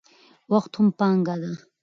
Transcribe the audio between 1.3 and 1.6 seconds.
ده.